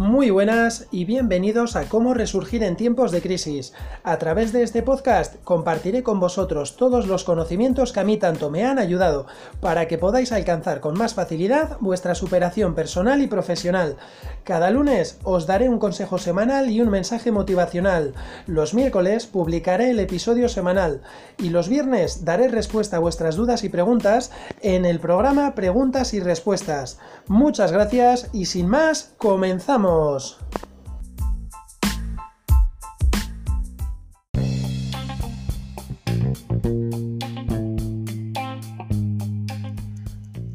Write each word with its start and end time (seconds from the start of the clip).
Muy 0.00 0.30
buenas 0.30 0.86
y 0.90 1.04
bienvenidos 1.04 1.76
a 1.76 1.86
Cómo 1.86 2.14
Resurgir 2.14 2.62
en 2.62 2.74
tiempos 2.74 3.12
de 3.12 3.20
crisis. 3.20 3.74
A 4.02 4.16
través 4.16 4.50
de 4.50 4.62
este 4.62 4.82
podcast 4.82 5.36
compartiré 5.44 6.02
con 6.02 6.20
vosotros 6.20 6.76
todos 6.76 7.06
los 7.06 7.22
conocimientos 7.22 7.92
que 7.92 8.00
a 8.00 8.04
mí 8.04 8.16
tanto 8.16 8.48
me 8.48 8.64
han 8.64 8.78
ayudado 8.78 9.26
para 9.60 9.88
que 9.88 9.98
podáis 9.98 10.32
alcanzar 10.32 10.80
con 10.80 10.96
más 10.96 11.12
facilidad 11.12 11.76
vuestra 11.80 12.14
superación 12.14 12.74
personal 12.74 13.20
y 13.20 13.26
profesional. 13.26 13.98
Cada 14.42 14.70
lunes 14.70 15.18
os 15.22 15.46
daré 15.46 15.68
un 15.68 15.78
consejo 15.78 16.16
semanal 16.16 16.70
y 16.70 16.80
un 16.80 16.88
mensaje 16.88 17.30
motivacional. 17.30 18.14
Los 18.46 18.72
miércoles 18.72 19.26
publicaré 19.26 19.90
el 19.90 20.00
episodio 20.00 20.48
semanal 20.48 21.02
y 21.36 21.50
los 21.50 21.68
viernes 21.68 22.24
daré 22.24 22.48
respuesta 22.48 22.96
a 22.96 23.00
vuestras 23.00 23.36
dudas 23.36 23.64
y 23.64 23.68
preguntas 23.68 24.30
en 24.62 24.86
el 24.86 24.98
programa 24.98 25.54
Preguntas 25.54 26.14
y 26.14 26.20
Respuestas. 26.20 26.98
Muchas 27.26 27.70
gracias 27.70 28.30
y 28.32 28.46
sin 28.46 28.66
más, 28.66 29.12
comenzamos. 29.18 29.89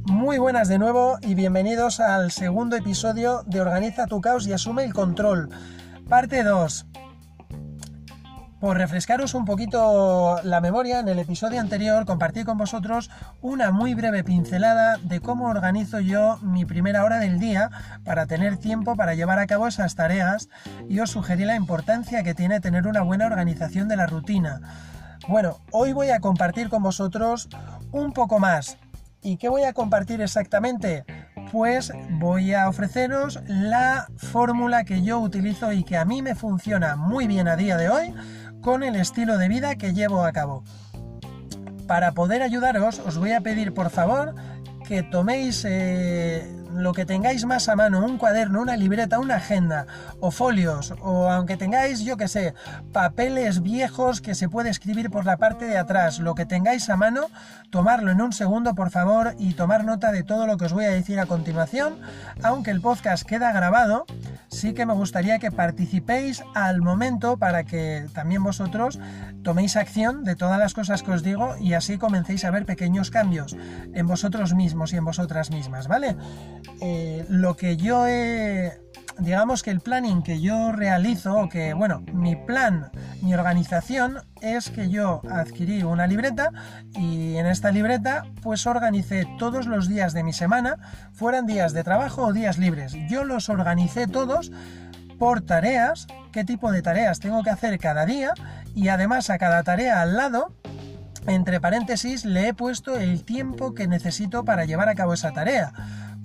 Muy 0.06 0.38
buenas 0.38 0.70
de 0.70 0.80
nuevo 0.80 1.18
y 1.22 1.36
bienvenidos 1.36 2.00
al 2.00 2.32
segundo 2.32 2.78
episodio 2.78 3.44
de 3.46 3.60
Organiza 3.60 4.08
tu 4.08 4.22
caos 4.22 4.48
y 4.48 4.54
asume 4.54 4.86
el 4.86 4.94
control. 4.94 5.50
Parte 6.08 6.44
2 6.44 6.86
por 8.60 8.78
refrescaros 8.78 9.34
un 9.34 9.46
poquito 9.46 10.40
la 10.44 10.62
memoria, 10.62 11.00
en 11.00 11.08
el 11.08 11.20
episodio 11.20 11.60
anterior 11.60 12.06
compartí 12.06 12.44
con 12.44 12.58
vosotros 12.58 13.10
una 13.42 13.72
muy 13.72 13.94
breve 13.94 14.24
pincelada 14.24 14.98
de 14.98 15.20
cómo 15.20 15.48
organizo 15.48 16.00
yo 16.00 16.38
mi 16.42 16.66
primera 16.66 17.04
hora 17.04 17.20
del 17.20 17.40
día 17.40 17.70
para 18.04 18.26
tener 18.26 18.58
tiempo 18.58 18.96
para 18.96 19.14
llevar 19.14 19.40
a 19.40 19.48
cabo 19.48 19.68
esas 19.68 19.96
tareas 19.96 20.50
y 20.88 21.00
os 21.00 21.12
sugerí 21.12 21.46
la 21.46 21.56
importancia 21.56 22.24
que 22.24 22.34
tiene 22.34 22.60
tener 22.60 22.88
una 22.88 23.02
buena 23.02 23.26
organización 23.26 23.88
de 23.88 23.98
la 23.98 24.08
rutina. 24.08 24.62
Bueno, 25.28 25.58
hoy 25.72 25.92
voy 25.92 26.10
a 26.10 26.20
compartir 26.20 26.70
con 26.70 26.84
vosotros 26.84 27.50
un 27.92 28.14
poco 28.14 28.40
más. 28.40 28.78
¿Y 29.22 29.38
qué 29.38 29.50
voy 29.50 29.64
a 29.64 29.74
compartir 29.74 30.22
exactamente? 30.22 31.04
Pues 31.52 31.92
voy 32.12 32.54
a 32.54 32.70
ofreceros 32.70 33.40
la 33.48 34.06
fórmula 34.18 34.84
que 34.84 35.02
yo 35.02 35.20
utilizo 35.20 35.72
y 35.72 35.84
que 35.84 35.98
a 35.98 36.06
mí 36.06 36.22
me 36.22 36.36
funciona 36.36 36.96
muy 36.96 37.26
bien 37.26 37.48
a 37.48 37.56
día 37.56 37.76
de 37.76 37.90
hoy 37.90 38.14
con 38.66 38.82
el 38.82 38.96
estilo 38.96 39.38
de 39.38 39.48
vida 39.48 39.76
que 39.76 39.94
llevo 39.94 40.26
a 40.26 40.32
cabo. 40.32 40.64
Para 41.86 42.14
poder 42.14 42.42
ayudaros 42.42 42.98
os 42.98 43.16
voy 43.16 43.32
a 43.32 43.42
pedir 43.42 43.76
por 43.76 43.92
favor 43.92 44.34
que 44.88 45.04
toméis 45.04 45.64
eh, 45.70 46.50
lo 46.76 46.94
que 46.94 47.06
tengáis 47.06 47.46
más 47.46 47.70
a 47.70 47.76
mano, 47.76 48.06
un 48.06 48.18
cuaderno, 48.18 48.62
una 48.62 48.78
libreta, 48.78 49.20
una 49.20 49.36
agenda 49.36 49.88
o 50.20 50.32
folios, 50.32 50.94
o 51.02 51.30
aunque 51.30 51.58
tengáis, 51.58 52.02
yo 52.02 52.18
que 52.18 52.28
sé, 52.28 52.54
papeles 52.92 53.62
viejos 53.62 54.22
que 54.22 54.36
se 54.36 54.50
puede 54.50 54.70
escribir 54.70 55.10
por 55.10 55.26
la 55.26 55.38
parte 55.38 55.66
de 55.66 55.78
atrás, 55.78 56.20
lo 56.20 56.36
que 56.36 56.46
tengáis 56.46 56.90
a 56.90 56.98
mano, 56.98 57.28
tomarlo 57.70 58.12
en 58.12 58.22
un 58.22 58.34
segundo, 58.34 58.76
por 58.76 58.90
favor, 58.90 59.36
y 59.38 59.54
tomar 59.54 59.84
nota 59.84 60.12
de 60.12 60.24
todo 60.24 60.48
lo 60.48 60.58
que 60.58 60.66
os 60.66 60.74
voy 60.74 60.86
a 60.86 60.90
decir 60.90 61.20
a 61.20 61.26
continuación. 61.26 62.00
Aunque 62.44 62.72
el 62.72 62.82
podcast 62.82 63.26
queda 63.26 63.52
grabado, 63.52 64.06
sí 64.50 64.74
que 64.74 64.86
me 64.86 64.94
gustaría 64.94 65.40
que 65.40 65.52
participéis 65.52 66.44
al 66.54 66.82
momento 66.82 67.38
para 67.38 67.64
que 67.64 68.06
también 68.14 68.44
vosotros 68.44 69.00
toméis 69.44 69.76
acción 69.76 70.24
de 70.24 70.36
todas 70.36 70.60
las 70.60 70.74
cosas 70.74 71.04
que 71.04 71.12
os 71.12 71.24
digo 71.24 71.56
y 71.60 71.74
así 71.74 71.98
comencéis 71.98 72.46
a 72.46 72.52
ver 72.52 72.66
pequeños 72.66 73.12
cambios 73.12 73.56
en 73.94 74.08
vosotros 74.08 74.54
mismos 74.54 74.94
y 74.94 74.98
en 74.98 75.06
vosotras 75.06 75.52
mismas, 75.52 75.88
¿vale? 75.88 76.16
Eh, 76.82 77.26
lo 77.30 77.56
que 77.56 77.78
yo 77.78 78.08
he, 78.08 78.74
digamos 79.20 79.64
que 79.64 79.72
el 79.72 79.80
planning 79.80 80.24
que 80.24 80.42
yo 80.42 80.72
realizo, 80.72 81.38
o 81.38 81.50
que, 81.50 81.74
bueno, 81.74 82.04
mi 82.14 82.36
plan, 82.36 82.92
mi 83.22 83.34
organización 83.34 84.18
es 84.42 84.70
que 84.70 84.90
yo 84.90 85.22
adquirí 85.30 85.84
una 85.84 86.08
libreta 86.08 86.52
y 86.94 87.38
en 87.38 87.46
esta 87.46 87.72
libreta 87.72 88.24
pues 88.42 88.68
organicé 88.68 89.26
todos 89.40 89.68
los 89.68 89.88
días 89.88 90.14
de 90.14 90.24
mi 90.24 90.34
semana, 90.34 90.78
fueran 91.14 91.46
días 91.46 91.74
de 91.74 91.84
trabajo 91.84 92.24
o 92.26 92.34
días 92.34 92.58
libres. 92.58 92.94
Yo 93.10 93.24
los 93.24 93.50
organicé 93.50 94.08
todos 94.08 94.52
por 95.18 95.42
tareas, 95.42 96.08
qué 96.32 96.44
tipo 96.44 96.72
de 96.72 96.82
tareas 96.82 97.20
tengo 97.20 97.42
que 97.44 97.50
hacer 97.50 97.80
cada 97.80 98.06
día 98.06 98.34
y 98.74 98.90
además 98.90 99.30
a 99.30 99.38
cada 99.38 99.64
tarea 99.64 100.02
al 100.02 100.18
lado 100.18 100.54
entre 101.28 101.60
paréntesis 101.60 102.26
le 102.26 102.50
he 102.50 102.54
puesto 102.54 102.98
el 102.98 103.24
tiempo 103.24 103.74
que 103.74 103.88
necesito 103.88 104.46
para 104.46 104.66
llevar 104.66 104.90
a 104.90 104.96
cabo 104.96 105.14
esa 105.14 105.32
tarea. 105.32 105.74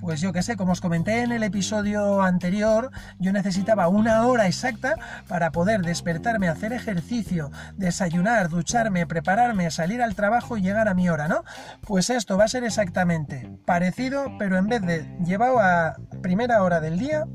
Pues 0.00 0.20
yo 0.22 0.32
qué 0.32 0.42
sé, 0.42 0.56
como 0.56 0.72
os 0.72 0.80
comenté 0.80 1.22
en 1.22 1.30
el 1.30 1.42
episodio 1.42 2.22
anterior, 2.22 2.90
yo 3.18 3.32
necesitaba 3.32 3.88
una 3.88 4.26
hora 4.26 4.46
exacta 4.46 4.94
para 5.28 5.52
poder 5.52 5.82
despertarme, 5.82 6.48
hacer 6.48 6.72
ejercicio, 6.72 7.50
desayunar, 7.76 8.48
ducharme, 8.48 9.06
prepararme, 9.06 9.70
salir 9.70 10.02
al 10.02 10.14
trabajo 10.14 10.56
y 10.56 10.62
llegar 10.62 10.88
a 10.88 10.94
mi 10.94 11.10
hora, 11.10 11.28
¿no? 11.28 11.44
Pues 11.82 12.08
esto 12.08 12.38
va 12.38 12.44
a 12.44 12.48
ser 12.48 12.64
exactamente 12.64 13.50
parecido, 13.66 14.38
pero 14.38 14.56
en 14.56 14.68
vez 14.68 14.80
de 14.82 15.06
llevado 15.22 15.58
a 15.60 15.96
primera 16.22 16.62
hora 16.62 16.80
del 16.80 16.98
día, 16.98 17.26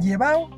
llevado 0.00 0.50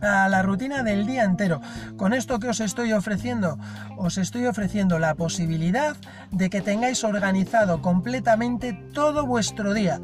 a 0.00 0.28
la 0.28 0.42
rutina 0.42 0.84
del 0.84 1.06
día 1.06 1.24
entero. 1.24 1.60
Con 1.96 2.14
esto 2.14 2.38
que 2.38 2.48
os 2.48 2.60
estoy 2.60 2.92
ofreciendo, 2.92 3.58
os 3.96 4.16
estoy 4.16 4.46
ofreciendo 4.46 5.00
la 5.00 5.16
posibilidad 5.16 5.96
de 6.30 6.50
que 6.50 6.60
tengáis 6.60 7.02
organizado 7.02 7.82
completamente 7.82 8.74
todo 8.94 9.26
vuestro 9.26 9.74
día 9.74 10.00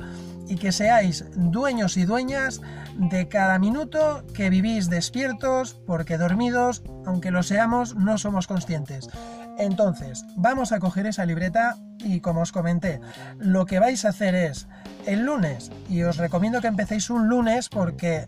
y 0.49 0.57
que 0.57 0.73
seáis 0.73 1.25
dueños 1.35 1.97
y 1.97 2.05
dueñas 2.05 2.61
de 2.97 3.29
cada 3.29 3.59
minuto 3.59 4.25
que 4.35 4.51
vivís 4.51 4.89
despiertos, 4.89 5.75
porque 5.87 6.19
dormidos, 6.19 6.83
aunque 7.07 7.31
lo 7.31 7.43
seamos, 7.43 7.97
no 7.97 8.19
somos 8.19 8.47
conscientes. 8.47 9.09
Entonces, 9.59 10.25
vamos 10.37 10.73
a 10.73 10.81
coger 10.81 11.07
esa 11.07 11.27
libreta 11.27 11.77
y 11.99 12.21
como 12.21 12.41
os 12.41 12.53
comenté, 12.53 13.01
lo 13.39 13.67
que 13.67 13.79
vais 13.79 14.05
a 14.05 14.09
hacer 14.09 14.35
es 14.35 14.67
el 15.07 15.25
lunes, 15.25 15.71
y 15.89 16.03
os 16.03 16.17
recomiendo 16.17 16.61
que 16.61 16.67
empecéis 16.67 17.11
un 17.11 17.29
lunes 17.29 17.69
porque 17.69 18.27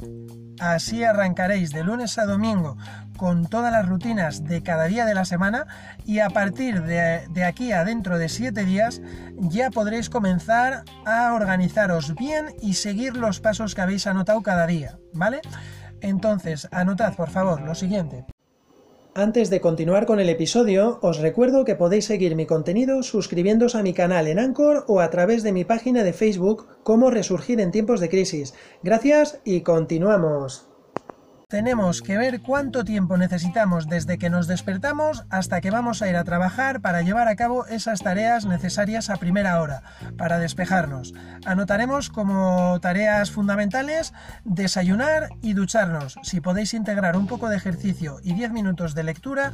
Así 0.61 1.05
arrancaréis 1.05 1.71
de 1.73 1.85
lunes 1.85 2.19
a 2.19 2.25
domingo 2.27 2.77
con 3.17 3.47
todas 3.47 3.73
las 3.73 3.89
rutinas 3.89 4.45
de 4.45 4.63
cada 4.63 4.85
día 4.85 5.05
de 5.05 5.15
la 5.15 5.25
semana 5.25 5.67
y 6.05 6.21
a 6.21 6.31
partir 6.31 6.83
de, 6.83 7.45
aquí 7.45 7.73
a 7.73 7.85
dentro 7.85 8.19
de 8.19 8.29
7 8.29 8.65
días 8.65 9.01
ya 9.37 9.71
podréis 9.71 10.11
comenzar 10.11 10.85
a 11.05 11.33
organizaros 11.33 12.15
bien 12.15 12.55
y 12.61 12.75
seguir 12.75 13.17
los 13.17 13.41
pasos 13.41 13.75
que 13.75 13.83
habéis 13.83 14.07
anotado 14.07 14.43
cada 14.43 14.67
día, 14.67 14.99
¿vale? 15.13 15.41
Entonces, 16.01 16.69
anotad 16.73 17.15
por 17.15 17.31
favor 17.31 17.61
lo 17.63 17.75
siguiente. 17.75 18.27
Antes 19.19 19.49
de 19.49 19.63
continuar 19.63 20.05
con 20.05 20.21
el 20.21 20.29
episodio, 20.29 20.99
os 21.01 21.21
recuerdo 21.21 21.65
que 21.65 21.75
podéis 21.75 22.05
seguir 22.05 22.37
mi 22.37 22.45
contenido 22.45 23.03
suscribiéndose 23.03 23.79
a 23.79 23.83
mi 23.83 23.95
canal 23.95 24.29
en 24.29 24.39
Anchor 24.39 24.85
o 24.89 25.01
a 25.01 25.09
través 25.09 25.43
de 25.43 25.53
mi 25.53 25.65
página 25.65 26.05
de 26.05 26.13
Facebook 26.13 26.67
Cómo 26.83 27.09
Resurgir 27.09 27.59
en 27.61 27.71
tiempos 27.71 28.01
de 28.01 28.11
crisis. 28.11 28.53
Gracias 28.83 29.41
y 29.43 29.63
continuamos. 29.63 30.67
Tenemos 31.49 32.03
que 32.03 32.19
ver 32.19 32.41
cuánto 32.41 32.85
tiempo 32.85 33.17
necesitamos 33.17 33.87
desde 33.87 34.19
que 34.19 34.31
nos 34.31 34.49
despertamos 34.49 35.27
hasta 35.31 35.61
que 35.61 35.71
vamos 35.71 36.03
a 36.03 36.09
ir 36.09 36.17
a 36.17 36.25
trabajar 36.25 36.81
para 36.81 37.03
llevar 37.03 37.29
a 37.29 37.37
cabo 37.37 37.67
esas 37.67 38.01
tareas 38.01 38.47
necesarias 38.47 39.11
a 39.11 39.17
primera 39.17 39.61
hora, 39.61 39.85
para 40.19 40.41
despejarnos. 40.41 41.15
Anotaremos 41.45 42.11
como 42.11 42.81
tareas 42.81 43.31
fundamentales 43.31 44.13
desayunar 44.45 45.29
y 45.41 45.53
ducharnos. 45.53 46.17
Si 46.25 46.41
podéis 46.41 46.75
integrar 46.75 47.17
un 47.17 47.29
poco 47.29 47.49
de 47.49 47.59
ejercicio 47.59 48.19
y 48.25 48.35
10 48.35 48.51
minutos 48.51 48.97
de 48.97 49.05
lectura, 49.05 49.53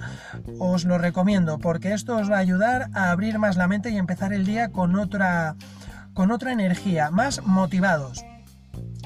os 0.59 0.86
lo 0.86 0.97
recomiendo 0.97 1.59
porque 1.59 1.92
esto 1.92 2.16
os 2.16 2.30
va 2.30 2.36
a 2.36 2.41
ayudar 2.41 2.88
a 2.94 3.10
abrir 3.10 3.38
más 3.38 3.59
la 3.59 3.69
mente 3.69 3.91
y 3.91 3.98
empezar 3.98 4.32
el 4.32 4.47
día 4.47 4.70
con 4.70 4.97
otra, 4.97 5.56
con 6.15 6.30
otra 6.30 6.53
energía, 6.53 7.10
más 7.10 7.42
motivados. 7.44 8.24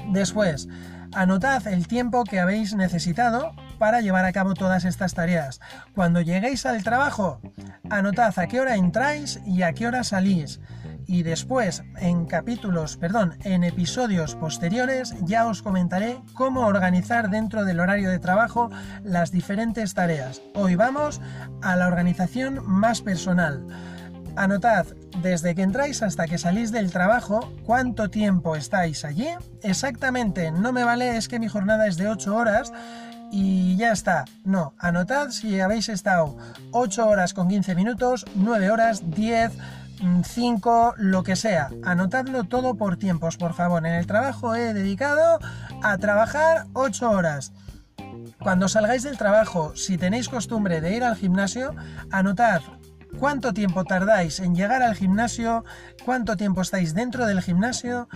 Después, 0.09 0.69
Anotad 1.13 1.67
el 1.67 1.87
tiempo 1.87 2.23
que 2.23 2.39
habéis 2.39 2.73
necesitado 2.73 3.53
para 3.79 4.01
llevar 4.01 4.25
a 4.25 4.33
cabo 4.33 4.53
todas 4.53 4.85
estas 4.85 5.13
tareas. 5.13 5.59
Cuando 5.95 6.21
lleguéis 6.21 6.65
al 6.65 6.83
trabajo, 6.83 7.41
anotad 7.89 8.37
a 8.37 8.47
qué 8.47 8.59
hora 8.59 8.75
entráis 8.75 9.39
y 9.45 9.61
a 9.61 9.73
qué 9.73 9.87
hora 9.87 10.03
salís. 10.03 10.59
Y 11.05 11.23
después, 11.23 11.83
en 11.97 12.25
capítulos, 12.25 12.97
perdón, 12.97 13.37
en 13.43 13.63
episodios 13.63 14.35
posteriores, 14.35 15.15
ya 15.21 15.47
os 15.47 15.61
comentaré 15.61 16.19
cómo 16.33 16.65
organizar 16.65 17.29
dentro 17.29 17.63
del 17.63 17.79
horario 17.79 18.09
de 18.09 18.19
trabajo 18.19 18.69
las 19.03 19.31
diferentes 19.31 19.93
tareas. 19.93 20.41
Hoy 20.53 20.75
vamos 20.75 21.21
a 21.61 21.77
la 21.77 21.87
organización 21.87 22.61
más 22.65 23.01
personal. 23.01 23.65
Anotad 24.37 24.85
desde 25.23 25.55
que 25.55 25.63
entráis 25.63 26.03
hasta 26.03 26.27
que 26.27 26.37
salís 26.37 26.71
del 26.71 26.91
trabajo 26.91 27.51
cuánto 27.65 28.11
tiempo 28.11 28.55
estáis 28.55 29.03
allí. 29.03 29.27
Exactamente, 29.63 30.51
no 30.51 30.71
me 30.71 30.83
vale, 30.83 31.17
es 31.17 31.27
que 31.27 31.39
mi 31.39 31.47
jornada 31.47 31.87
es 31.87 31.97
de 31.97 32.07
8 32.07 32.35
horas 32.35 32.71
y 33.31 33.75
ya 33.77 33.91
está. 33.91 34.25
No, 34.45 34.75
anotad 34.77 35.31
si 35.31 35.59
habéis 35.59 35.89
estado 35.89 36.37
8 36.71 37.07
horas 37.07 37.33
con 37.33 37.47
15 37.47 37.73
minutos, 37.73 38.25
9 38.35 38.69
horas, 38.69 39.09
10, 39.09 39.53
5, 40.23 40.93
lo 40.97 41.23
que 41.23 41.35
sea. 41.35 41.69
Anotadlo 41.83 42.43
todo 42.43 42.75
por 42.75 42.97
tiempos, 42.97 43.37
por 43.37 43.55
favor. 43.55 43.83
En 43.87 43.93
el 43.93 44.05
trabajo 44.05 44.53
he 44.53 44.75
dedicado 44.75 45.39
a 45.81 45.97
trabajar 45.97 46.67
8 46.73 47.09
horas. 47.09 47.53
Cuando 48.39 48.67
salgáis 48.67 49.01
del 49.01 49.17
trabajo, 49.17 49.75
si 49.75 49.97
tenéis 49.97 50.29
costumbre 50.29 50.79
de 50.79 50.95
ir 50.95 51.03
al 51.03 51.15
gimnasio, 51.15 51.75
anotad 52.11 52.61
cuánto 53.19 53.53
tiempo 53.53 53.83
tardáis 53.83 54.39
en 54.39 54.55
llegar 54.55 54.83
al 54.83 54.95
gimnasio, 54.95 55.63
cuánto 56.05 56.37
tiempo 56.37 56.61
estáis 56.61 56.93
dentro 56.93 57.25
del 57.25 57.41
gimnasio 57.41 58.07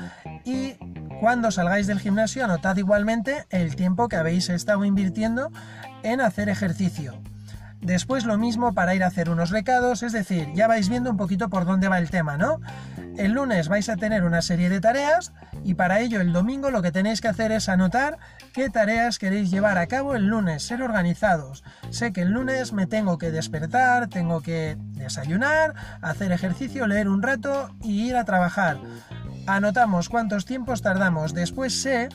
y 0.46 0.76
cuando 1.20 1.52
salgáis 1.52 1.88
del 1.88 2.00
gimnasio 2.00 2.46
anotad 2.46 2.78
igualmente 2.78 3.46
el 3.50 3.76
tiempo 3.76 4.08
que 4.08 4.16
habéis 4.16 4.50
estado 4.50 4.86
invirtiendo 4.86 5.52
en 6.04 6.22
hacer 6.22 6.50
ejercicio. 6.50 7.22
Después 7.82 8.26
lo 8.26 8.38
mismo 8.38 8.74
para 8.74 8.94
ir 8.94 9.04
a 9.04 9.08
hacer 9.08 9.30
unos 9.30 9.50
recados, 9.50 10.04
es 10.04 10.14
decir, 10.14 10.48
ya 10.54 10.68
vais 10.68 10.88
viendo 10.88 11.10
un 11.10 11.18
poquito 11.18 11.50
por 11.50 11.66
dónde 11.66 11.88
va 11.88 11.98
el 11.98 12.12
tema, 12.12 12.38
¿no? 12.38 12.60
El 13.18 13.34
lunes 13.34 13.68
vais 13.68 13.90
a 13.90 13.98
tener 13.98 14.24
una 14.24 14.42
serie 14.42 14.70
de 14.70 14.80
tareas 14.80 15.34
y 15.64 15.74
para 15.76 16.00
ello 16.00 16.22
el 16.22 16.34
domingo 16.34 16.72
lo 16.72 16.82
que 16.82 16.92
tenéis 16.92 17.22
que 17.22 17.28
hacer 17.28 17.52
es 17.52 17.70
anotar 17.70 18.18
qué 18.54 18.70
tareas 18.70 19.20
queréis 19.20 19.52
llevar 19.52 19.78
a 19.78 19.88
cabo 19.88 20.16
el 20.16 20.28
lunes, 20.28 20.64
ser 20.64 20.82
organizados. 20.82 21.64
Sé 21.90 22.14
que 22.14 22.22
el 22.22 22.32
lunes 22.32 22.74
me 22.74 22.88
tengo 22.88 23.18
que 23.18 23.32
despertar, 23.32 24.08
tengo 24.08 24.42
que 24.42 24.78
desayunar, 24.94 25.74
hacer 26.02 26.32
ejercicio, 26.32 26.88
leer 26.88 27.10
un 27.10 27.22
rato 27.22 27.70
y 27.84 28.08
ir 28.08 28.16
a 28.16 28.26
trabajar. 28.26 28.80
Anotamos 29.46 30.10
cuántos 30.10 30.46
tiempos 30.46 30.82
tardamos. 30.82 31.34
Después 31.34 31.82
sé 31.82 32.10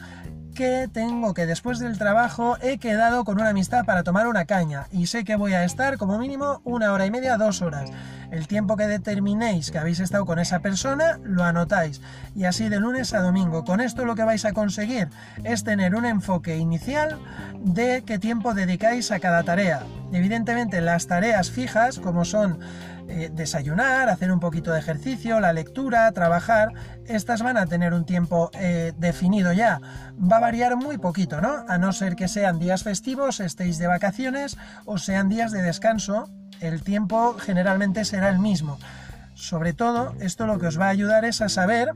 que 0.56 0.88
tengo 0.90 1.34
que 1.34 1.44
después 1.44 1.78
del 1.78 1.98
trabajo 1.98 2.56
he 2.62 2.78
quedado 2.78 3.24
con 3.24 3.38
una 3.38 3.50
amistad 3.50 3.84
para 3.84 4.02
tomar 4.02 4.26
una 4.26 4.46
caña 4.46 4.86
y 4.90 5.06
sé 5.06 5.22
que 5.22 5.36
voy 5.36 5.52
a 5.52 5.64
estar 5.64 5.98
como 5.98 6.18
mínimo 6.18 6.62
una 6.64 6.92
hora 6.92 7.04
y 7.04 7.10
media, 7.10 7.36
dos 7.36 7.60
horas. 7.60 7.90
El 8.30 8.48
tiempo 8.48 8.76
que 8.76 8.86
determinéis 8.86 9.70
que 9.70 9.78
habéis 9.78 10.00
estado 10.00 10.24
con 10.24 10.38
esa 10.38 10.60
persona 10.60 11.20
lo 11.22 11.44
anotáis 11.44 12.00
y 12.34 12.44
así 12.44 12.70
de 12.70 12.80
lunes 12.80 13.12
a 13.12 13.20
domingo. 13.20 13.64
Con 13.66 13.82
esto 13.82 14.06
lo 14.06 14.14
que 14.14 14.24
vais 14.24 14.46
a 14.46 14.54
conseguir 14.54 15.08
es 15.44 15.62
tener 15.62 15.94
un 15.94 16.06
enfoque 16.06 16.56
inicial 16.56 17.18
de 17.62 18.02
qué 18.06 18.18
tiempo 18.18 18.54
dedicáis 18.54 19.12
a 19.12 19.20
cada 19.20 19.42
tarea. 19.42 19.82
Evidentemente 20.10 20.80
las 20.80 21.06
tareas 21.06 21.50
fijas 21.50 21.98
como 21.98 22.24
son 22.24 22.58
eh, 23.08 23.30
desayunar, 23.32 24.08
hacer 24.08 24.32
un 24.32 24.40
poquito 24.40 24.72
de 24.72 24.78
ejercicio, 24.78 25.40
la 25.40 25.52
lectura, 25.52 26.10
trabajar, 26.12 26.72
estas 27.06 27.42
van 27.42 27.56
a 27.56 27.66
tener 27.66 27.94
un 27.94 28.04
tiempo 28.04 28.50
eh, 28.54 28.92
definido 28.98 29.52
ya. 29.52 29.80
Va 30.20 30.38
a 30.38 30.40
variar 30.40 30.76
muy 30.76 30.98
poquito, 30.98 31.40
¿no? 31.40 31.64
A 31.68 31.78
no 31.78 31.92
ser 31.92 32.16
que 32.16 32.28
sean 32.28 32.58
días 32.58 32.82
festivos, 32.82 33.40
estéis 33.40 33.78
de 33.78 33.86
vacaciones 33.86 34.56
o 34.84 34.98
sean 34.98 35.28
días 35.28 35.52
de 35.52 35.62
descanso, 35.62 36.28
el 36.60 36.82
tiempo 36.82 37.36
generalmente 37.38 38.04
será 38.04 38.28
el 38.28 38.38
mismo. 38.38 38.78
Sobre 39.34 39.72
todo, 39.72 40.14
esto 40.20 40.46
lo 40.46 40.58
que 40.58 40.66
os 40.66 40.80
va 40.80 40.86
a 40.86 40.90
ayudar 40.90 41.24
es 41.24 41.42
a 41.42 41.48
saber 41.48 41.92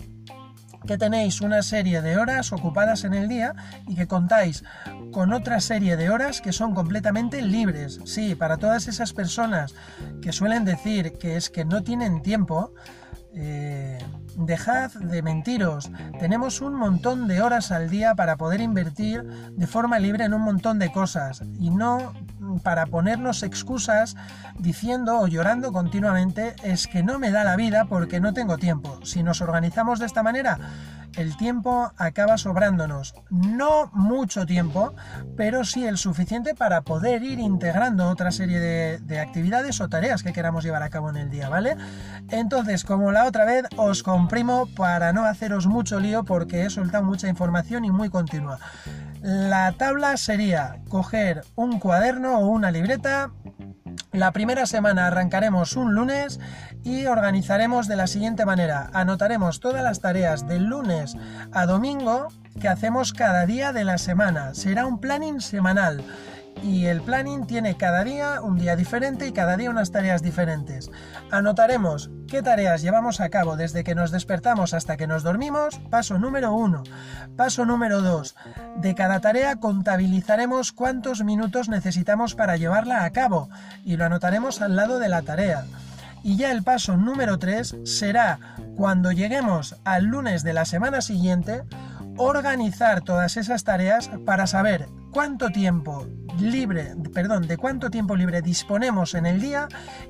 que 0.87 0.99
tenéis 0.99 1.41
una 1.41 1.62
serie 1.62 2.03
de 2.03 2.17
horas 2.17 2.53
ocupadas 2.53 3.05
en 3.05 3.15
el 3.15 3.29
día 3.29 3.55
y 3.87 3.94
que 3.94 4.06
contáis 4.06 4.65
con 5.12 5.32
otra 5.32 5.61
serie 5.61 5.97
de 5.97 6.11
horas 6.11 6.41
que 6.41 6.53
son 6.53 6.75
completamente 6.75 7.43
libres. 7.43 8.00
Sí, 8.05 8.35
para 8.35 8.56
todas 8.56 8.88
esas 8.88 9.12
personas 9.12 9.75
que 10.23 10.32
suelen 10.32 10.65
decir 10.65 11.15
que 11.19 11.37
es 11.37 11.50
que 11.50 11.65
no 11.65 11.82
tienen 11.82 12.23
tiempo, 12.23 12.73
eh, 13.35 13.99
dejad 14.37 14.93
de 14.93 15.23
mentiros. 15.23 15.91
Tenemos 16.19 16.61
un 16.61 16.75
montón 16.75 17.29
de 17.29 17.43
horas 17.43 17.71
al 17.73 17.91
día 17.91 18.15
para 18.15 18.37
poder 18.37 18.61
invertir 18.61 19.23
de 19.23 19.67
forma 19.67 19.99
libre 19.99 20.25
en 20.25 20.35
un 20.35 20.43
montón 20.43 20.79
de 20.79 20.91
cosas 20.93 21.43
y 21.59 21.71
no 21.71 22.12
para 22.62 22.87
ponernos 22.87 23.43
excusas 23.43 24.17
diciendo 24.59 25.21
o 25.21 25.27
llorando 25.27 25.73
continuamente 25.73 26.55
es 26.62 26.87
que 26.87 27.03
no 27.03 27.19
me 27.19 27.31
da 27.31 27.44
la 27.44 27.56
vida 27.56 27.85
porque 27.85 28.21
no 28.21 28.32
tengo 28.32 28.59
tiempo. 28.59 28.99
Si 29.05 29.23
nos 29.23 29.41
organizamos 29.41 29.99
de 29.99 30.06
esta 30.06 30.23
manera, 30.23 30.59
el 31.17 31.37
tiempo 31.37 31.93
acaba 31.97 32.39
sobrándonos. 32.39 33.15
No 33.31 33.91
mucho 33.93 34.47
tiempo, 34.47 34.95
pero 35.37 35.65
sí 35.65 35.87
el 35.87 35.99
suficiente 35.99 36.55
para 36.55 36.83
poder 36.83 37.23
ir 37.23 37.39
integrando 37.39 38.09
otra 38.09 38.31
serie 38.31 38.61
de, 38.61 39.21
actividades 39.21 39.81
o 39.81 39.89
tareas 39.89 40.23
que 40.23 40.33
queramos 40.33 40.65
llevar 40.65 40.83
a 40.83 40.91
cabo 40.91 41.11
en 41.11 41.17
el 41.17 41.31
día, 41.31 41.49
¿vale? 41.49 41.77
Entonces, 42.31 42.85
como 42.85 43.12
la 43.12 43.27
otra 43.27 43.45
vez, 43.45 43.65
os 43.77 44.03
comprimo 44.03 44.67
para 44.77 45.12
no 45.12 45.25
haceros 45.25 45.67
mucho 45.67 46.01
lío 46.01 46.25
porque 46.25 46.65
he 46.65 46.71
soltado 46.71 47.05
mucha 47.05 47.29
información 47.29 47.85
y 47.85 47.91
muy 47.91 48.09
continua. 48.09 48.59
La 49.23 49.73
tabla 49.73 50.17
sería 50.17 50.79
coger 50.89 51.43
un 51.55 51.79
cuaderno 51.79 52.39
o 52.39 52.49
una 52.49 52.71
libreta, 52.71 53.31
la 54.12 54.33
primera 54.33 54.67
semana 54.67 55.07
arrancaremos 55.07 55.77
un 55.77 55.95
lunes 55.95 56.41
y 56.83 57.07
organizaremos 57.07 57.87
de 57.87 57.97
la 57.97 58.07
siguiente 58.07 58.45
manera. 58.45 58.91
Anotaremos 58.93 59.61
todas 59.61 59.83
las 59.85 60.01
tareas 60.01 60.49
del 60.49 60.65
lunes 60.65 61.17
a 61.53 61.67
domingo 61.67 62.29
que 62.61 62.69
hacemos 62.69 63.12
cada 63.12 63.47
día 63.47 63.73
de 63.73 63.85
la 63.85 63.99
semana. 63.99 64.55
Será 64.55 64.87
un 64.87 65.01
planning 65.01 65.41
semanal 65.41 66.05
y 66.62 66.87
el 66.87 67.03
planning 67.03 67.47
tiene 67.47 67.77
cada 67.77 68.05
día 68.05 68.41
un 68.43 68.59
día 68.59 68.77
diferente 68.77 69.27
y 69.27 69.33
cada 69.33 69.57
día 69.57 69.71
unas 69.71 69.91
tareas 69.91 70.23
diferentes. 70.23 70.91
Anotaremos 71.31 72.11
qué 72.29 72.43
tareas 72.43 72.83
llevamos 72.83 73.21
a 73.21 73.29
cabo 73.29 73.57
desde 73.57 73.85
que 73.85 73.95
nos 73.95 74.11
despertamos 74.11 74.75
hasta 74.75 74.97
que 74.97 75.07
nos 75.07 75.23
dormimos. 75.23 75.81
Paso 75.91 76.19
número 76.19 76.53
uno. 76.53 76.83
Paso 77.37 77.65
número 77.65 78.03
dos. 78.03 78.37
De 78.77 78.95
cada 78.95 79.21
tarea 79.21 79.57
contabilizaremos 79.57 80.73
cuántos 80.73 81.25
minutos 81.25 81.69
necesitamos 81.69 82.35
para 82.35 82.57
llevarla 82.57 83.05
a 83.05 83.11
cabo 83.11 83.49
y 83.85 83.97
lo 83.97 84.05
anotaremos 84.05 84.62
al 84.62 84.77
lado 84.77 84.99
de 84.99 85.09
la 85.09 85.23
tarea. 85.23 85.65
Y 86.23 86.37
ya 86.37 86.53
el 86.53 86.62
paso 86.62 86.97
número 86.97 87.39
3 87.39 87.77
será 87.85 88.39
cuando 88.77 89.11
lleguemos 89.11 89.77
al 89.85 90.05
lunes 90.05 90.43
de 90.43 90.53
la 90.53 90.67
semana 90.67 91.01
siguiente, 91.01 91.62
organizar 92.21 93.01
todas 93.01 93.39
esas 93.39 93.65
tareas 93.65 94.11
para 94.27 94.47
saber 94.47 94.89
cuánto 95.11 95.49
tiempo 95.49 96.07
libre, 96.39 96.95
perdón, 97.15 97.49
de 97.49 97.57
cuánto 97.57 97.91
tiempo 97.91 98.15
libre 98.15 98.43
disponemos 98.43 99.15
en 99.15 99.25
el 99.25 99.41
día 99.41 99.69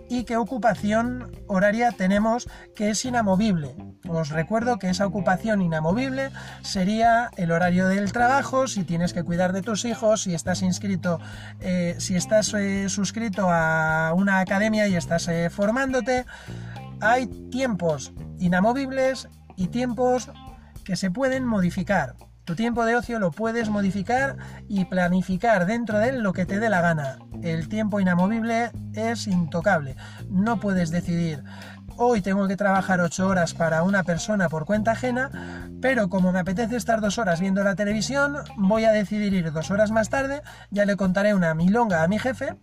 y 0.09 0.25
qué 0.25 0.37
ocupación 0.37 1.31
horaria 1.47 1.93
tenemos 1.93 2.49
que 2.75 2.91
es 2.91 3.05
inamovible. 3.05 3.77
Os 4.09 4.31
recuerdo 4.31 4.79
que 4.79 4.91
esa 4.91 5.07
ocupación 5.07 5.63
inamovible 5.63 6.31
sería 6.63 7.31
el 7.37 7.53
horario 7.53 7.87
del 7.87 8.13
trabajo, 8.13 8.67
si 8.67 8.83
tienes 8.83 9.13
que 9.13 9.23
cuidar 9.23 9.53
de 9.53 9.63
tus 9.63 9.85
hijos, 9.85 10.23
si 10.23 10.35
estás 10.35 10.63
inscrito, 10.63 11.21
eh, 11.61 11.95
si 11.99 12.17
estás 12.17 12.53
eh, 12.55 12.89
suscrito 12.89 13.47
a 13.49 14.13
una 14.17 14.41
academia 14.41 14.89
y 14.89 14.97
estás 14.97 15.29
eh, 15.29 15.49
formándote. 15.49 16.27
Hay 17.01 17.29
tiempos 17.51 18.13
inamovibles 18.41 19.29
y 19.57 19.69
tiempos 19.69 20.31
que 20.91 20.97
se 20.97 21.13
pueden 21.13 21.47
modificar. 21.47 22.17
Tu 22.43 22.57
tiempo 22.57 22.85
de 22.85 22.97
ocio 22.97 23.21
lo 23.21 23.31
puedes 23.31 23.69
modificar 23.69 24.37
y 24.67 24.87
planificar 24.87 25.65
dentro 25.65 26.01
de 26.01 26.09
él 26.09 26.23
lo 26.25 26.33
que 26.33 26.47
te 26.47 26.59
dé 26.59 26.69
la 26.69 26.81
gana. 26.81 27.21
El 27.45 27.69
tiempo 27.69 28.01
inamovible 28.01 28.73
es 28.93 29.29
intocable. 29.29 29.95
No 30.29 30.59
puedes 30.59 30.91
decidir, 30.91 31.45
hoy 31.97 32.23
tengo 32.23 32.49
que 32.49 32.57
trabajar 32.57 33.01
8 33.01 33.25
horas 33.25 33.55
para 33.55 33.85
una 33.85 34.03
persona 34.03 34.49
por 34.49 34.65
cuenta 34.65 34.91
ajena, 34.91 35.69
pero 35.81 36.09
como 36.09 36.33
me 36.33 36.41
apetece 36.41 36.75
estar 36.75 37.01
dos 37.01 37.19
horas 37.19 37.39
viendo 37.39 37.63
la 37.63 37.77
televisión, 37.77 38.39
voy 38.57 38.85
a 38.85 38.91
decidir 38.91 39.33
ir 39.33 39.53
dos 39.53 39.71
horas 39.71 39.93
más 39.93 40.11
tarde, 40.11 40.43
ya 40.71 40.87
le 40.87 40.97
contaré 40.97 41.35
una 41.35 41.55
milonga 41.55 42.03
a 42.03 42.09
mi 42.09 42.19
jefe, 42.19 42.57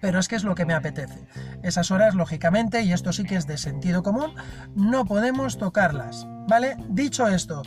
pero 0.00 0.20
es 0.20 0.28
que 0.28 0.36
es 0.36 0.44
lo 0.44 0.54
que 0.54 0.66
me 0.66 0.74
apetece. 0.74 1.26
Esas 1.64 1.90
horas, 1.90 2.14
lógicamente, 2.14 2.82
y 2.82 2.92
esto 2.92 3.12
sí 3.12 3.24
que 3.24 3.34
es 3.34 3.48
de 3.48 3.58
sentido 3.58 4.04
común, 4.04 4.34
no 4.76 5.04
podemos 5.04 5.58
tocarlas, 5.58 6.28
Dicho 6.88 7.28
esto, 7.28 7.62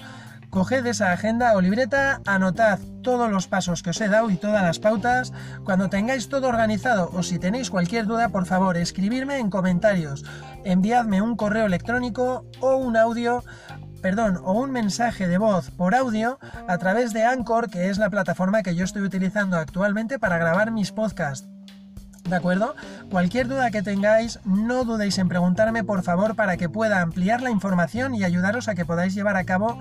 Coged 0.49 0.85
esa 0.85 1.13
agenda 1.13 1.53
o 1.53 1.61
libreta, 1.61 2.21
anotad 2.27 2.79
todos 3.01 3.31
los 3.31 3.47
pasos 3.47 3.81
que 3.81 3.89
os 3.89 4.01
he 4.01 4.07
dado 4.07 4.29
y 4.29 4.35
todas 4.35 4.61
las 4.61 4.77
pautas. 4.77 5.31
Cuando 5.63 5.89
tengáis 5.89 6.29
todo 6.29 6.47
organizado 6.47 7.09
o 7.13 7.23
si 7.23 7.39
tenéis 7.39 7.71
cualquier 7.71 8.05
duda, 8.05 8.29
por 8.29 8.45
favor, 8.45 8.77
escribirme 8.77 9.39
en 9.39 9.49
comentarios. 9.49 10.23
Enviadme 10.63 11.21
un 11.21 11.35
correo 11.35 11.65
electrónico 11.65 12.45
o 12.59 12.75
un 12.75 12.97
audio 12.97 13.43
perdón, 14.01 14.41
o 14.43 14.51
un 14.51 14.69
mensaje 14.69 15.29
de 15.29 15.37
voz 15.37 15.71
por 15.71 15.95
audio 15.95 16.37
a 16.67 16.77
través 16.77 17.13
de 17.13 17.23
Anchor, 17.23 17.69
que 17.69 17.89
es 17.89 17.97
la 17.97 18.09
plataforma 18.09 18.61
que 18.61 18.75
yo 18.75 18.83
estoy 18.83 19.01
utilizando 19.01 19.55
actualmente 19.55 20.19
para 20.19 20.37
grabar 20.37 20.71
mis 20.71 20.91
podcasts. 20.91 21.52
¿De 22.23 22.35
acuerdo? 22.35 22.75
Cualquier 23.11 23.47
duda 23.47 23.69
que 23.69 23.81
tengáis, 23.81 24.39
no 24.45 24.85
dudéis 24.85 25.17
en 25.17 25.27
preguntarme, 25.27 25.83
por 25.83 26.03
favor, 26.03 26.35
para 26.35 26.55
que 26.55 26.69
pueda 26.69 27.01
ampliar 27.01 27.41
la 27.41 27.51
información 27.51 28.15
y 28.15 28.23
ayudaros 28.23 28.69
a 28.69 28.75
que 28.75 28.85
podáis 28.85 29.13
llevar 29.13 29.35
a 29.35 29.43
cabo 29.43 29.77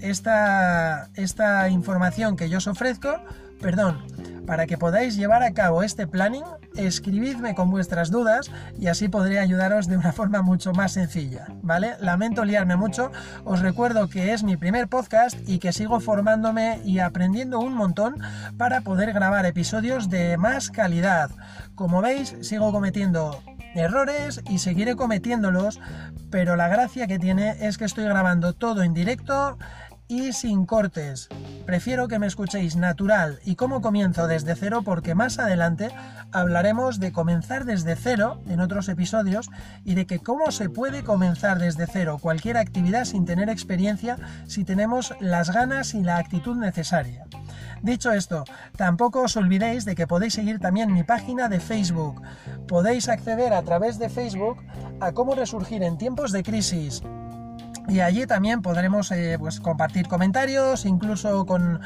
esta, 0.00 1.08
esta 1.14 1.68
información 1.68 2.36
que 2.36 2.48
yo 2.48 2.58
os 2.58 2.66
ofrezco 2.66 3.20
perdón, 3.60 4.02
para 4.46 4.66
que 4.66 4.78
podáis 4.78 5.16
llevar 5.16 5.42
a 5.42 5.52
cabo 5.52 5.82
este 5.82 6.06
planning, 6.06 6.44
escribidme 6.76 7.54
con 7.54 7.70
vuestras 7.70 8.10
dudas 8.10 8.50
y 8.78 8.86
así 8.86 9.08
podré 9.08 9.40
ayudaros 9.40 9.88
de 9.88 9.96
una 9.96 10.12
forma 10.14 10.42
mucho 10.42 10.72
más 10.72 10.92
sencilla, 10.92 11.46
¿vale? 11.62 11.94
Lamento 12.00 12.44
liarme 12.44 12.76
mucho, 12.76 13.10
os 13.44 13.60
recuerdo 13.60 14.08
que 14.08 14.32
es 14.32 14.44
mi 14.44 14.56
primer 14.56 14.88
podcast 14.88 15.36
y 15.48 15.58
que 15.58 15.72
sigo 15.72 15.98
formándome 16.00 16.80
y 16.84 17.00
aprendiendo 17.00 17.58
un 17.58 17.74
montón 17.74 18.16
para 18.56 18.82
poder 18.82 19.12
grabar 19.12 19.46
episodios 19.46 20.08
de 20.10 20.36
más 20.36 20.70
calidad. 20.70 21.30
Como 21.74 22.00
veis, 22.00 22.36
sigo 22.40 22.72
cometiendo 22.72 23.42
errores 23.74 24.42
y 24.48 24.58
seguiré 24.58 24.96
cometiéndolos, 24.96 25.80
pero 26.30 26.56
la 26.56 26.68
gracia 26.68 27.06
que 27.06 27.18
tiene 27.18 27.66
es 27.66 27.78
que 27.78 27.84
estoy 27.84 28.04
grabando 28.04 28.52
todo 28.52 28.82
en 28.82 28.94
directo 28.94 29.58
y 30.08 30.32
sin 30.32 30.66
cortes. 30.66 31.28
Prefiero 31.64 32.08
que 32.08 32.18
me 32.18 32.26
escuchéis 32.26 32.76
natural 32.76 33.40
y 33.44 33.56
como 33.56 33.80
comienzo 33.80 34.26
desde 34.26 34.54
cero 34.54 34.82
porque 34.84 35.14
más 35.14 35.38
adelante 35.38 35.88
hablaremos 36.32 37.00
de 37.00 37.12
comenzar 37.12 37.64
desde 37.64 37.96
cero 37.96 38.40
en 38.48 38.60
otros 38.60 38.88
episodios 38.88 39.50
y 39.84 39.94
de 39.94 40.06
que 40.06 40.20
cómo 40.20 40.50
se 40.50 40.70
puede 40.70 41.02
comenzar 41.02 41.58
desde 41.58 41.86
cero 41.86 42.18
cualquier 42.20 42.56
actividad 42.56 43.04
sin 43.04 43.24
tener 43.24 43.48
experiencia 43.48 44.16
si 44.46 44.64
tenemos 44.64 45.14
las 45.20 45.50
ganas 45.50 45.94
y 45.94 46.02
la 46.02 46.18
actitud 46.18 46.56
necesaria. 46.56 47.24
Dicho 47.82 48.12
esto, 48.12 48.44
tampoco 48.76 49.22
os 49.22 49.36
olvidéis 49.36 49.84
de 49.84 49.94
que 49.94 50.06
podéis 50.06 50.34
seguir 50.34 50.58
también 50.58 50.92
mi 50.92 51.04
página 51.04 51.48
de 51.48 51.60
Facebook. 51.60 52.22
Podéis 52.66 53.08
acceder 53.08 53.52
a 53.52 53.62
través 53.62 53.98
de 53.98 54.08
Facebook 54.08 54.58
a 55.00 55.12
cómo 55.12 55.34
resurgir 55.34 55.82
en 55.82 55.98
tiempos 55.98 56.32
de 56.32 56.42
crisis 56.42 57.02
y 57.88 58.00
allí 58.00 58.26
también 58.26 58.62
podremos 58.62 59.10
eh, 59.12 59.36
pues, 59.38 59.60
compartir 59.60 60.08
comentarios, 60.08 60.84
incluso 60.84 61.46
con, 61.46 61.80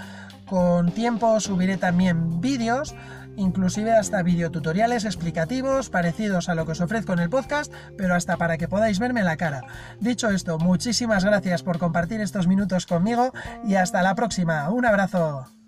con 0.47 0.93
tiempo 0.93 1.41
subiré 1.41 1.77
también 1.77 2.41
vídeos, 2.41 2.95
inclusive 3.37 3.93
hasta 3.93 4.23
videotutoriales 4.23 5.05
explicativos 5.05 5.91
parecidos 5.91 6.49
a 6.49 6.55
lo 6.55 6.67
que 6.67 6.73
os 6.73 6.81
ofrezco 6.81 7.13
en 7.13 7.21
el 7.21 7.31
podcast, 7.31 7.73
pero 7.97 8.15
hasta 8.15 8.37
para 8.37 8.59
que 8.59 8.69
podáis 8.69 8.99
verme 8.99 9.23
la 9.23 9.37
cara. 9.37 9.63
Dicho 10.01 10.31
esto, 10.31 10.59
muchísimas 10.59 11.25
gracias 11.25 11.63
por 11.63 11.79
compartir 11.79 12.21
estos 12.21 12.47
minutos 12.47 12.87
conmigo 12.87 13.33
y 13.65 13.75
hasta 13.75 14.03
la 14.03 14.15
próxima. 14.15 14.69
Un 14.71 14.87
abrazo. 14.87 15.60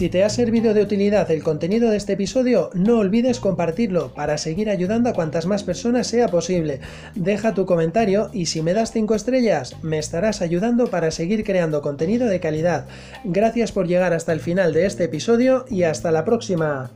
Si 0.00 0.08
te 0.08 0.24
ha 0.24 0.30
servido 0.30 0.72
de 0.72 0.80
utilidad 0.80 1.30
el 1.30 1.42
contenido 1.42 1.90
de 1.90 1.98
este 1.98 2.14
episodio, 2.14 2.70
no 2.72 3.00
olvides 3.00 3.38
compartirlo 3.38 4.14
para 4.14 4.38
seguir 4.38 4.70
ayudando 4.70 5.10
a 5.10 5.12
cuantas 5.12 5.44
más 5.44 5.62
personas 5.62 6.06
sea 6.06 6.28
posible. 6.28 6.80
Deja 7.14 7.52
tu 7.52 7.66
comentario 7.66 8.30
y 8.32 8.46
si 8.46 8.62
me 8.62 8.72
das 8.72 8.92
5 8.92 9.14
estrellas, 9.14 9.76
me 9.82 9.98
estarás 9.98 10.40
ayudando 10.40 10.86
para 10.86 11.10
seguir 11.10 11.44
creando 11.44 11.82
contenido 11.82 12.28
de 12.28 12.40
calidad. 12.40 12.86
Gracias 13.24 13.72
por 13.72 13.88
llegar 13.88 14.14
hasta 14.14 14.32
el 14.32 14.40
final 14.40 14.72
de 14.72 14.86
este 14.86 15.04
episodio 15.04 15.66
y 15.68 15.82
hasta 15.82 16.10
la 16.10 16.24
próxima. 16.24 16.90